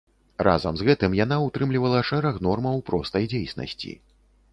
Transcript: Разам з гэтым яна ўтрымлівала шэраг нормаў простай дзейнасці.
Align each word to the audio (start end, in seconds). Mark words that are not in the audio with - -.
Разам 0.45 0.77
з 0.79 0.85
гэтым 0.87 1.11
яна 1.19 1.37
ўтрымлівала 1.47 1.99
шэраг 2.09 2.39
нормаў 2.47 2.81
простай 2.89 3.29
дзейнасці. 3.35 3.93